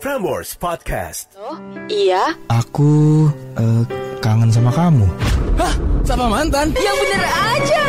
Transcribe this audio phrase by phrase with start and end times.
[0.00, 1.36] Prambors Podcast.
[1.92, 3.84] Iya, Aku eh,
[4.24, 5.04] kangen sama kamu.
[6.08, 6.72] Sama mantan?
[6.72, 7.82] yang bener aja.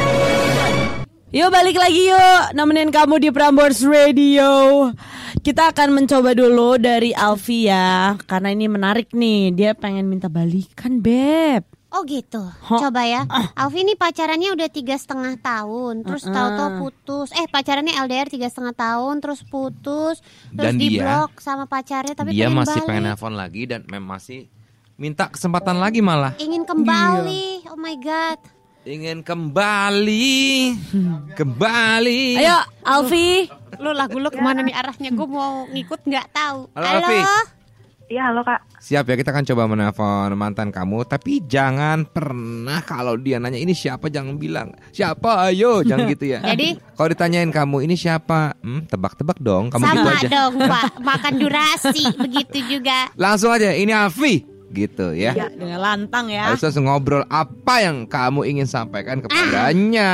[1.31, 4.91] Yuk balik lagi yuk Nemenin kamu di Prambors Radio
[5.39, 10.99] Kita akan mencoba dulu dari Alfi ya Karena ini menarik nih Dia pengen minta balikan
[10.99, 12.39] Beb Oh gitu.
[12.39, 12.75] Ho.
[12.79, 13.27] Coba ya.
[13.51, 17.29] Alfi ini pacarannya udah tiga setengah tahun, terus tahu-tahu putus.
[17.33, 22.31] Eh pacarannya LDR tiga setengah tahun, terus putus, terus Dan dia- diblok sama pacarnya, tapi
[22.31, 22.87] Dia pengen masih balik.
[22.87, 24.47] pengen nelfon lagi dan mem masih
[24.95, 26.31] minta kesempatan lagi malah.
[26.37, 27.67] Ingin kembali.
[27.67, 28.39] Oh my god.
[28.81, 30.39] Ingin kembali,
[31.37, 32.23] kembali.
[32.35, 33.45] Ayo Alfi
[33.77, 35.11] Lo lagu lo ke mana nih arahnya?
[35.11, 36.59] Gue mau ngikut nggak tahu.
[36.71, 37.19] Halo, Alfi.
[38.11, 38.59] Iya, halo Kak.
[38.83, 43.71] Siap ya kita akan coba menelpon mantan kamu Tapi jangan pernah kalau dia nanya ini
[43.71, 46.75] siapa jangan bilang Siapa ayo jangan gitu ya Jadi?
[46.75, 51.33] Kalau ditanyain kamu ini siapa hmm, Tebak-tebak dong kamu gitu Sama aja dong Pak, makan
[51.39, 53.07] durasi begitu juga.
[53.15, 54.43] Langsung aja ini Alfi
[54.75, 60.11] gitu ya Dengan lantang ya Harus langsung ngobrol apa yang kamu ingin sampaikan kepadanya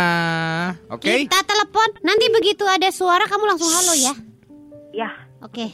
[0.94, 1.98] Oke Kita telepon.
[2.06, 4.14] Nanti begitu ada suara kamu langsung halo ya.
[4.94, 5.10] Ya,
[5.46, 5.70] Oke.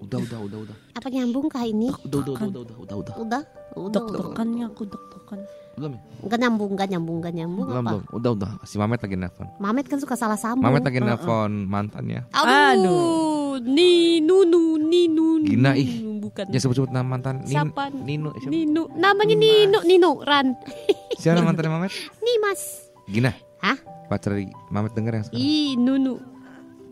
[0.00, 1.92] Udah udah udah udah Apa nyambung kah ini?
[2.08, 3.14] Udah udah udah udah udah udah udah Udah?
[3.20, 3.42] Udah.
[3.76, 4.00] udah.
[4.00, 5.40] Deg-degannya aku deg-degan
[5.76, 6.00] Belum ya?
[6.24, 7.90] Enggak nyambung, enggak nyambung, enggak nyambung Belum apa?
[7.92, 10.64] belum Udah udah Si Mamet lagi nelfon Mamet kan suka salah sambung.
[10.64, 16.44] Mamet lagi nelfon mantannya Aduh, Ninu, Ninu, Gina ih bukan.
[16.48, 17.90] Jangan sebut-sebut nama mantan Siapa?
[17.90, 18.52] Nino siapa?
[18.54, 20.54] Nino, namanya Nino, Nino, Ran.
[21.20, 21.92] Siapa mantannya Mamet?
[22.22, 22.62] Nih Mas.
[23.10, 23.76] Gina Hah?
[24.06, 24.38] Pacar
[24.70, 26.39] Mamet denger yang sekarang Ih, Nunu.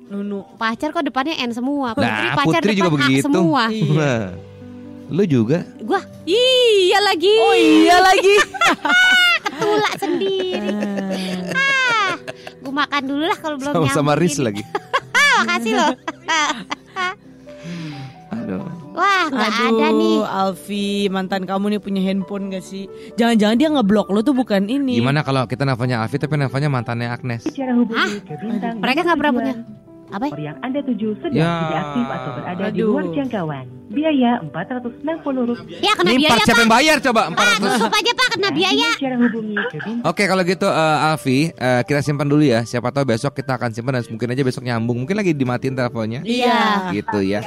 [0.08, 1.92] Nunu Pacar kok depannya N semua.
[1.92, 3.68] Putri Nah pacar Putri juga begitu semua.
[3.68, 4.32] Wah.
[5.08, 7.32] Lu juga Gua, iya lagi.
[7.40, 8.34] Oh iya lagi
[9.48, 10.68] Ketulak sendiri.
[11.56, 12.12] ah,
[12.60, 14.60] gua makan dulu lah kalau belum nyambung Riz lagi
[15.16, 15.92] Ah, makasih loh.
[18.28, 20.16] Aduh Wah, nggak ada nih.
[20.18, 24.66] Aduh Alfi Mantan kamu nih punya handphone gak sih Jangan-jangan dia ngeblok lo tuh bukan
[24.66, 29.54] ini Gimana kalau kita nelfonnya Alfi tapi nelfonnya mantannya Agnes bintang Mereka nggak pernah punya.
[30.08, 30.24] Apa?
[30.26, 31.52] Nomor yang Anda tuju sedang Ya.
[31.60, 32.88] tidak aktif atau berada di Aduh.
[32.90, 33.66] luar jangkauan.
[33.88, 35.48] Biaya Rp460.
[35.80, 36.60] Ya kena Ini biaya siapa pak.
[36.60, 38.88] yang bayar coba Pak, 400 tutup aja pak kena biaya.
[38.94, 42.88] Cara hubungi ke bintang Oke kalau gitu eh, Alfi eh, kita simpan dulu ya Siapa
[42.90, 46.92] tahu besok kita akan simpan dan mungkin aja besok nyambung Mungkin lagi dimatiin teleponnya Iya
[46.92, 47.40] Gitu ya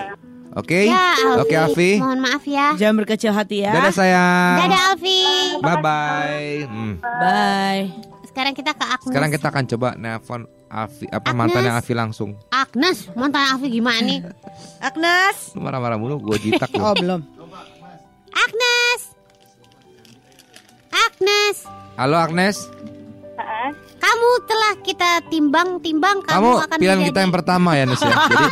[0.52, 0.84] Oke?
[0.84, 1.96] Ya, Oke Alfi.
[1.96, 2.76] Mohon maaf ya.
[2.76, 3.72] Jangan berkecil hati ya.
[3.72, 4.56] Dadah sayang.
[4.60, 5.22] Dadah Alfi.
[5.58, 6.94] Bye bye Hmm.
[7.00, 7.84] Bye.
[8.26, 9.08] Sekarang kita ke Agnes.
[9.08, 11.40] Sekarang kita akan coba nelpon Alfi Apa Agnes.
[11.40, 12.36] mantannya Alfi langsung.
[12.48, 14.20] Agnes, mantan Alfi gimana nih?
[14.88, 15.52] Agnes?
[15.54, 16.80] Marah-marah mulu gue jitak lu.
[16.82, 17.24] Oh belum.
[18.32, 19.02] Agnes.
[20.92, 21.58] Agnes,
[21.96, 22.68] Halo Agnes?
[23.98, 28.12] Kamu telah kita timbang-timbang kamu, Kamu akan pilihan menjadi kita yang pertama ya Nes ya?
[28.32, 28.46] Jadi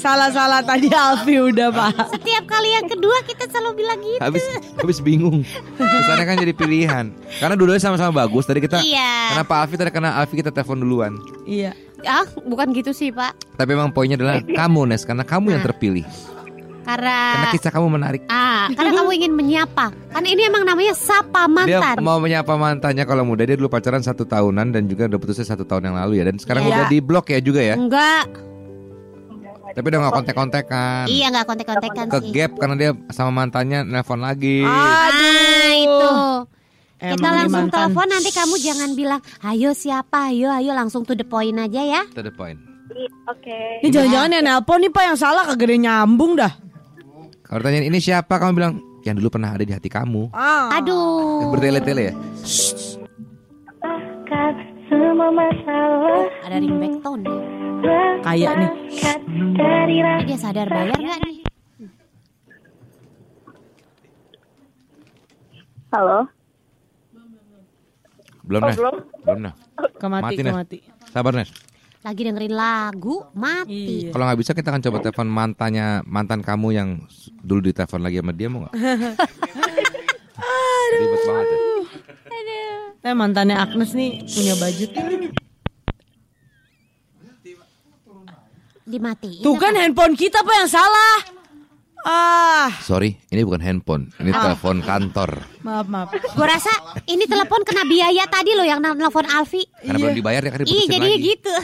[0.00, 4.16] Salah-salah tadi Alfi udah pak setiap kali yang kedua kita selalu bilang gitu.
[4.18, 4.40] habis
[4.74, 5.44] habis bingung
[5.76, 9.12] Kesannya kan jadi pilihan Karena dua-duanya sama-sama bagus Tadi kita Iya.
[9.30, 13.36] Karena Pak Alfi tadi karena Alfi kita telepon duluan Iya Ah, bukan gitu sih, Pak.
[13.54, 16.08] Tapi memang poinnya adalah kamu Nes Karena kamu yang terpilih
[16.80, 19.92] Karena Karena kisah kamu menarik Ah, karena kamu ingin menyapa.
[20.08, 22.00] Karena ini emang namanya sapa Dia mantan.
[22.00, 25.62] mau menyapa mantannya kalau muda Dia dulu pacaran satu tahunan Dan juga udah putusnya satu
[25.62, 26.72] tahun yang lalu ya Dan sekarang Iya.
[26.72, 28.48] udah di blok ya juga ya Enggak.
[29.70, 32.32] Tapi udah gak kontek-kontekan Iya, enggak kontek-kontekan Ke sih.
[32.32, 35.08] gap karena dia sama mantannya nelpon lagi Ah,
[35.72, 36.10] itu.
[37.00, 37.76] Kita Emang nih langsung mantan.
[37.88, 40.28] telepon nanti kamu jangan bilang, "Ayo siapa?
[40.28, 42.60] Ayo, ayo langsung to the point aja ya." To the point
[43.80, 46.52] Ini jangan-jangan yang nelpon nih pak yang salah kagak ada nyambung dah
[47.40, 50.74] Kalau tanyain ini siapa kamu bilang Yang dulu pernah ada di hati kamu ah.
[50.74, 51.54] Aduh.
[51.54, 52.14] Bertele-tele ya
[54.90, 57.36] semua masalah Ada ringback tone ya.
[58.20, 58.70] Kayak nih
[59.56, 61.36] dari Ini dia sadar bayar nggak nih?
[65.90, 66.20] Halo.
[68.44, 69.54] Belum Nes Belum Nes
[69.96, 70.52] Kemati Mati, Nes.
[70.52, 71.50] kemati Sabar Nes
[72.00, 74.08] Lagi dengerin lagu, mati.
[74.08, 76.88] Iya Kalau nggak bisa kita akan coba telepon mantannya Mantan kamu yang
[77.44, 78.74] dulu ditelepon lagi sama dia mau nggak?
[80.90, 81.58] Ribet banget ya
[83.00, 84.90] Eh mantannya Agnes nih punya budget
[88.90, 89.40] Dimatiin.
[89.46, 91.16] Tuh kan handphone kita pak yang salah
[92.00, 96.72] Ah Sorry ini bukan handphone Ini telepon kantor Maaf maaf Gue rasa
[97.04, 99.68] ini telepon kena biaya tadi loh yang nelfon Alfi.
[99.84, 101.54] Karena belum dibayar ya kan diputusin jadinya lagi gitu.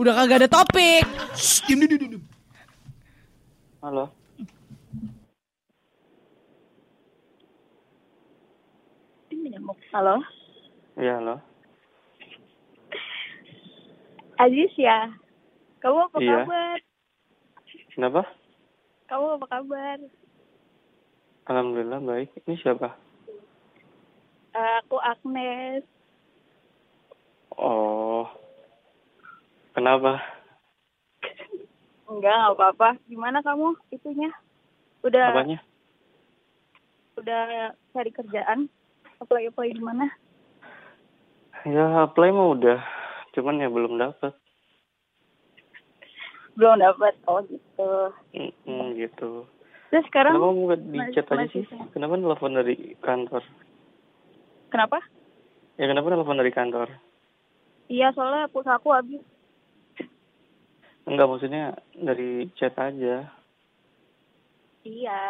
[0.00, 1.04] Udah kagak ada topik
[3.80, 4.12] Halo.
[9.92, 10.14] Halo.
[11.00, 11.49] Iya, halo.
[14.40, 15.12] Aziz ya.
[15.80, 16.32] Kamu apa Iya.
[16.44, 16.78] kabar?
[17.92, 18.22] Kenapa?
[19.04, 19.98] Kamu apa kabar?
[21.44, 22.32] Alhamdulillah baik.
[22.40, 22.94] Ini siapa?
[24.50, 25.84] Eh, aku Agnes.
[27.52, 28.24] Oh.
[29.76, 30.24] Kenapa?
[32.08, 32.88] Enggak, nggak apa-apa.
[33.06, 34.30] Gimana kamu itunya?
[35.00, 35.58] Udah Apanya?
[37.16, 38.66] udah cari kerjaan?
[39.20, 40.08] Apply apply di mana?
[41.62, 42.80] Ya apply mah udah.
[43.34, 44.34] Cuman ya belum dapat.
[46.58, 47.14] Belum dapat.
[47.30, 47.90] Oh gitu.
[48.34, 49.46] Mm, gitu.
[49.90, 51.64] Terus sekarang Kenapa nggak di chat aja sih?
[51.94, 53.42] Kenapa telepon dari kantor?
[54.70, 55.02] kenapa?
[55.74, 56.88] Ya kenapa telepon dari kantor?
[57.90, 59.18] Iya, soalnya pulsa aku habis.
[61.10, 63.26] Enggak maksudnya dari chat aja.
[64.86, 65.20] Iya,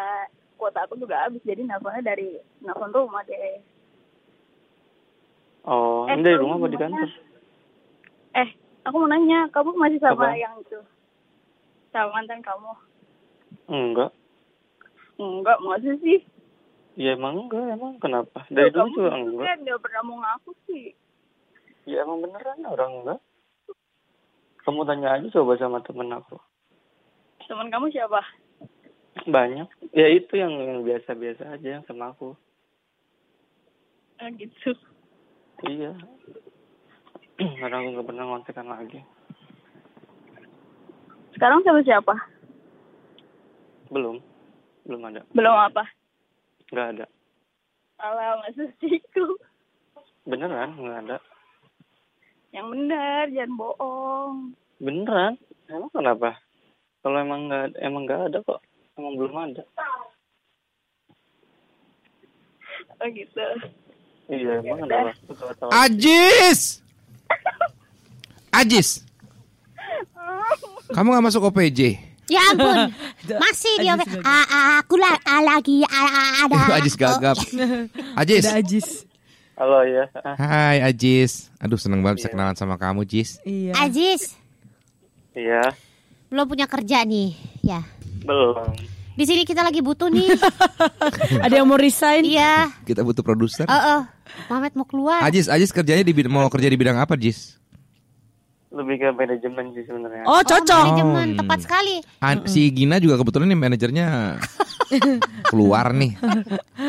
[0.60, 1.40] kuota aku juga habis.
[1.40, 3.64] Jadi nelfonnya dari nelfon rumah deh.
[5.64, 7.10] Oh, Eh, ini dari rumah apa di kantor?
[8.30, 8.48] Eh,
[8.86, 10.38] aku mau nanya, kamu masih sama Apa?
[10.38, 10.80] yang itu?
[11.90, 12.72] Sama mantan kamu?
[13.66, 14.10] Enggak.
[15.18, 16.22] Enggak, masa sih?
[16.94, 18.46] Ya emang enggak, emang kenapa?
[18.50, 19.46] Dari dulu kamu juga enggak.
[19.46, 20.86] kan nggak pernah mau ngaku sih.
[21.86, 23.20] Ya emang beneran orang enggak.
[24.62, 26.36] Kamu tanya aja coba sama temen aku.
[27.48, 28.20] Teman kamu siapa?
[29.26, 29.66] Banyak.
[29.90, 32.38] Ya itu yang yang biasa-biasa aja yang sama aku.
[34.20, 34.76] Ah, gitu.
[35.64, 35.96] Iya.
[37.60, 39.00] Karena aku nggak pernah ngontekan lagi.
[41.32, 42.14] Sekarang sama siapa?
[43.88, 44.20] Belum.
[44.84, 45.24] Belum ada.
[45.32, 45.88] Belum apa?
[46.68, 47.06] Nggak ada.
[48.00, 49.24] Alah, masa sih itu?
[50.28, 51.16] Beneran nggak ada.
[52.52, 54.36] Yang benar, jangan bohong.
[54.82, 55.34] Beneran.
[55.70, 56.36] Emang kenapa?
[57.00, 58.60] Kalau emang nggak emang nggak ada kok.
[59.00, 59.64] Emang belum ada.
[63.00, 63.46] Oh gitu.
[64.28, 65.16] Iya emang ada.
[65.72, 66.84] Ajis.
[68.50, 69.06] Ajis.
[70.90, 72.10] Kamu nggak masuk OPJ?
[72.30, 72.94] Ya ampun,
[73.42, 73.98] masih dia.
[74.22, 76.46] Ah, ah, aku lah lagi ada.
[76.66, 77.36] Itu Ajis gagap.
[78.20, 78.44] Ajis.
[78.46, 78.88] Ada Ajis.
[79.58, 80.06] Halo ya.
[80.38, 81.50] Hai Ajis.
[81.58, 83.42] Aduh seneng banget bisa kenalan sama kamu Jis.
[83.44, 83.74] Iya.
[83.76, 84.38] Ajis,
[85.36, 85.74] Iya.
[86.32, 87.82] belum punya kerja nih, ya.
[88.24, 88.72] Belum.
[89.18, 90.32] Di sini kita lagi butuh nih.
[91.44, 92.24] Ada yang mau resign?
[92.24, 92.72] Iya.
[92.88, 93.68] Kita butuh produser.
[93.68, 94.00] Oh, oh.
[94.48, 95.20] Mamet mau keluar.
[95.26, 97.59] Ajis, Ajis kerjanya di mau kerja di bidang apa Jis?
[98.70, 100.22] Lebih ke manajemen sih sebenarnya.
[100.24, 100.84] Oh Oh, cocok.
[100.86, 101.38] manajemen Hmm.
[101.38, 101.94] tepat sekali.
[102.20, 104.06] An- Si Gina juga kebetulan nih manajernya
[105.50, 106.14] keluar nih.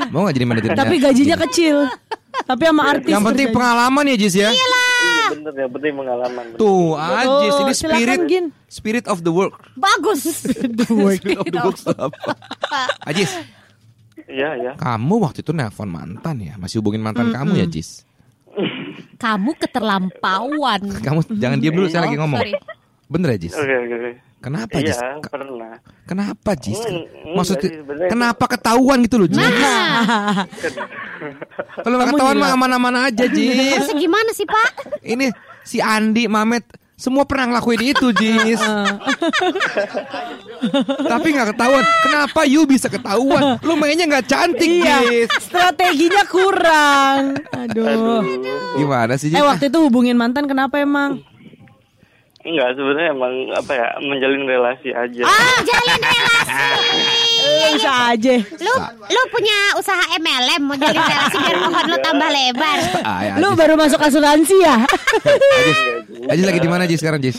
[0.10, 0.78] Mau nggak jadi manajernya?
[0.78, 1.90] Tapi gajinya kecil.
[2.42, 3.10] Tapi sama artis.
[3.10, 3.58] Yang penting kerjanya.
[3.60, 4.50] pengalaman ya Jis ya.
[4.50, 4.80] Iya
[5.32, 6.44] bener ya, penting pengalaman.
[6.56, 8.46] Tuh Ajis ini silakan, spirit Gin.
[8.68, 9.56] spirit of the work.
[9.74, 10.22] Bagus.
[10.38, 10.78] Spirit
[11.36, 12.32] of the work apa?
[13.10, 13.32] Ajis,
[14.24, 14.72] Iya ya.
[14.76, 16.54] kamu waktu itu nelpon mantan ya?
[16.56, 18.06] Masih hubungin mantan kamu ya Jis?
[19.22, 20.82] Kamu keterlampauan.
[21.06, 22.42] Kamu jangan diam dulu saya lagi ngomong.
[22.42, 22.56] sorry.
[23.06, 23.54] Bener ya Jis?
[23.54, 24.12] Oke oke oke.
[24.42, 24.98] Kenapa Jis?
[24.98, 25.74] Iya Ke- pernah.
[26.10, 26.82] Kenapa Jis?
[27.30, 29.38] Maksudnya sih, sebenarnya kenapa ketahuan gitu loh Jis?
[29.38, 30.50] Nah,
[31.78, 33.86] Kalau nggak ketahuan mah aman-aman aja Jis.
[33.94, 34.98] gimana sih Pak?
[35.04, 35.30] Ini
[35.62, 36.66] si Andi, Mamet
[37.02, 38.62] semua pernah ngelakuin itu Jis.
[41.02, 41.82] Tapi nggak ketahuan.
[42.06, 43.58] Kenapa you bisa ketahuan?
[43.66, 45.02] Lu mainnya nggak cantik Iya.
[45.02, 45.30] Jis.
[45.42, 47.42] Strateginya kurang.
[47.50, 48.22] Aduh.
[48.78, 49.38] Gimana sih Jis?
[49.38, 51.26] Eh waktu itu hubungin mantan kenapa emang?
[52.42, 55.24] Enggak sebenarnya emang apa ya menjalin relasi aja.
[55.26, 56.54] Ah, jalin relasi.
[57.62, 58.34] Eh, bisa aja.
[58.58, 58.74] Lu
[59.14, 62.78] lu punya usaha MLM mau jalin relasi biar pohon lu tambah lebar.
[63.06, 64.82] Ah, ya, Lu baru masuk asuransi ya?
[66.22, 66.32] Ajis.
[66.38, 67.38] Ajis lagi di mana Jis sekarang Jis?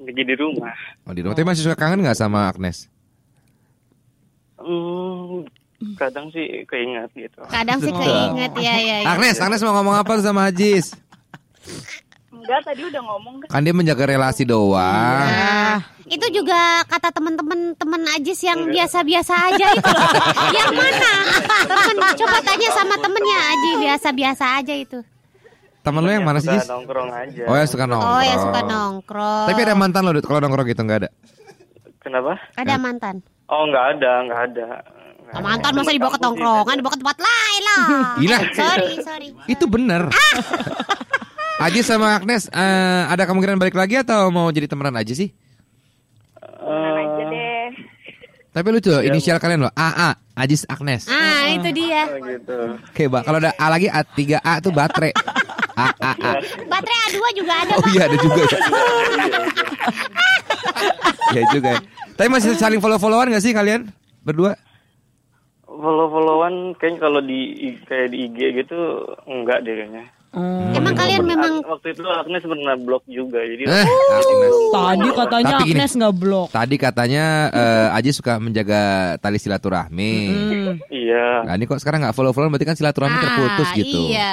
[0.00, 0.74] Lagi di rumah.
[1.04, 1.36] Oh di rumah.
[1.36, 2.88] Tapi masih suka kangen nggak sama Agnes?
[4.62, 5.44] Hmm,
[5.98, 7.42] kadang sih keinget gitu.
[7.50, 8.96] Kadang sih keinget ya ya.
[9.02, 9.08] ya.
[9.10, 10.94] Agnes, Agnes mau ngomong apa sama Ajis?
[12.32, 13.48] Enggak, tadi udah ngomong kan.
[13.54, 14.82] Kan dia menjaga relasi doang.
[15.30, 15.78] Nah,
[16.10, 20.10] itu juga kata teman-teman teman Ajis yang biasa-biasa aja itu loh.
[20.58, 21.12] yang mana?
[21.62, 24.98] Temen, coba tanya sama temennya Aji biasa-biasa aja itu.
[25.82, 27.44] Temen lu yang mana sih Suka nongkrong aja.
[27.50, 28.14] Oh ya suka nongkrong.
[28.14, 29.46] Oh ya suka nongkrong.
[29.50, 31.10] Tapi ada mantan lo Dut, kalau nongkrong gitu nggak ada?
[31.98, 32.38] Kenapa?
[32.54, 33.14] Ada mantan.
[33.50, 34.66] Oh nggak ada, nggak ada.
[35.32, 35.42] Ah, ada.
[35.42, 37.82] mantan masa dibawa ke tongkrongan, dibawa ke tempat lain lah.
[38.22, 38.38] Gila.
[38.54, 39.28] Sorry, sorry.
[39.50, 40.06] Itu bener.
[41.66, 45.30] Ajis sama Agnes eh, ada kemungkinan balik lagi atau mau jadi temenan aja sih?
[46.38, 47.66] Temenan aja deh.
[48.52, 51.08] Tapi lucu, inisial kalian loh AA, Ajis Agnes.
[51.08, 52.04] Ah, itu dia.
[52.06, 52.58] Oh gitu.
[52.76, 53.22] Oke, Mbak.
[53.24, 55.16] Kalau ada A lagi A3A tuh baterai.
[56.64, 57.90] Baterai A2 juga ada, Oh Pak.
[57.90, 58.58] iya ada juga ya.
[61.32, 61.70] Iya juga.
[61.70, 61.80] ya.
[62.12, 63.88] Tapi masih saling follow-followan gak sih kalian
[64.20, 64.52] berdua?
[65.64, 67.40] Follow-followan kayaknya kalau di
[67.82, 68.78] kayak di IG gitu
[69.24, 70.04] enggak deh kayaknya.
[70.32, 70.64] Oh.
[70.72, 74.54] Emang kalian memang Waktu itu Agnes pernah blok juga, jadi Eh, Agnes.
[74.70, 75.64] Tadi katanya Tapi.
[75.66, 76.48] Agnes nggak blok.
[76.48, 78.80] Tadi katanya eh, Aji suka menjaga
[79.18, 80.12] tali silaturahmi.
[80.24, 80.72] Hmm.
[80.88, 81.44] iya.
[81.44, 84.00] Nah ini kok sekarang nggak follow follow berarti kan silaturahmi terputus Ah, gitu.
[84.08, 84.32] Iya.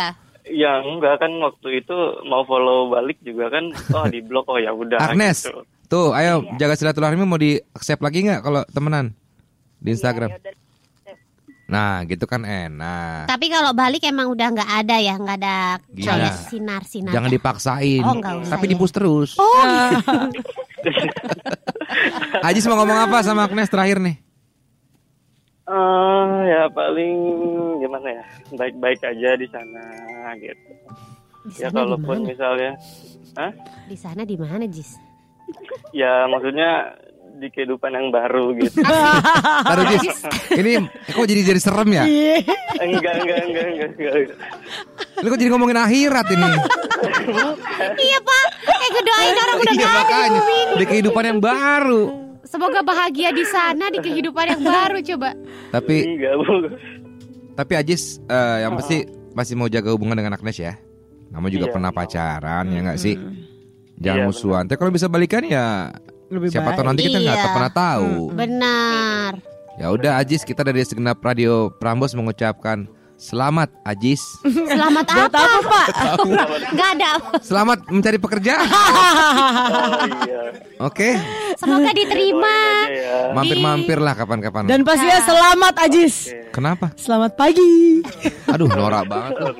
[0.50, 4.74] Ya enggak kan waktu itu mau follow balik juga kan, oh di blok oh ya
[4.74, 4.98] udah.
[4.98, 5.62] Agnes, gitu.
[5.86, 9.14] tuh ayo jaga silaturahmi mau di accept lagi nggak kalau temenan
[9.78, 10.34] di Instagram?
[10.34, 10.54] Ya.
[11.70, 13.30] Nah gitu kan enak.
[13.30, 16.10] Tapi kalau balik emang udah nggak ada ya, nggak ada Gila.
[16.18, 17.14] kayak sinar-sinar.
[17.14, 18.02] Jangan dipaksain.
[18.02, 18.72] Oh, nggak usah Tapi ya.
[18.74, 19.30] dipus terus.
[19.38, 19.54] Oh,
[22.50, 24.18] Ajis mau ngomong apa sama Agnes terakhir nih?
[25.70, 27.16] Eh, ya paling
[27.78, 29.86] gimana ya, baik-baik aja di sana
[30.36, 30.72] gitu.
[31.46, 32.28] di Ya sana kalaupun mana?
[32.28, 32.72] misalnya,
[33.38, 33.52] Hah?
[33.86, 34.98] Di sana di mana, Jis?
[35.92, 36.94] ya maksudnya
[37.38, 38.82] di kehidupan yang baru gitu.
[39.70, 40.26] Taruh Jis.
[40.52, 42.04] Ini kok jadi jadi serem ya?
[42.76, 44.14] enggak, enggak, enggak, enggak, enggak.
[45.16, 46.50] Ini kok jadi ngomongin akhirat ini?
[47.96, 48.46] iya, Pak.
[48.66, 50.42] Eh, ngedoain orang udah Iya makanya.
[50.76, 52.29] Di kehidupan yang baru.
[52.50, 55.38] Semoga bahagia di sana di kehidupan yang baru coba.
[55.70, 56.34] Tapi Enggak,
[57.54, 60.74] tapi Ajis eh, yang pasti masih mau jaga hubungan dengan Agnes ya.
[61.30, 61.74] Kamu juga Iya.
[61.78, 63.16] pernah pacaran ya nggak sih?
[64.02, 64.64] Jangan Iya, musuhan.
[64.66, 65.94] Tapi kalau bisa balikan ya
[66.30, 67.54] Lebih siapa tahu nanti kita nggak Iya.
[67.54, 68.10] pernah tahu.
[68.34, 69.32] Benar.
[69.78, 72.90] Ya udah Ajis kita dari segenap radio Prambos mengucapkan
[73.20, 74.24] selamat Ajis.
[74.72, 75.28] Selamat apa?
[75.36, 75.88] apa Pak?
[76.72, 77.10] Gak ada.
[77.40, 78.64] Selamat mencari pekerjaan.
[79.70, 80.42] Oh iya.
[80.80, 81.10] Oke,
[81.56, 82.56] Semoga diterima.
[83.36, 84.64] Mampir-mampir lah kapan-kapan.
[84.66, 86.32] Dan pastinya selamat Ajis.
[86.50, 86.96] Kenapa?
[86.96, 88.00] Selamat pagi.
[88.48, 89.54] Aduh, norak banget tuh.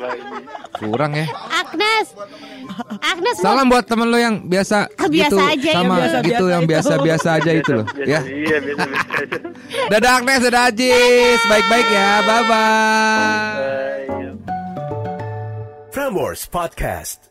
[0.74, 1.28] Kurang ya.
[1.52, 2.16] Agnes.
[3.02, 6.46] Agnes Salam buat temen lo yang biasa Ah, biasa gitu aja, yang sama biasa-biasa gitu
[6.48, 6.70] yang itu.
[6.72, 8.20] biasa-biasa aja itu loh, Biasa- ya.
[8.24, 9.38] Iya, biasa-biasa aja.
[9.90, 11.40] Dadah Agnes, dadah Ajis.
[11.46, 12.10] Baik-baik ya.
[12.24, 14.36] Bye bye.
[15.94, 16.50] Bye.
[16.50, 17.29] Podcast.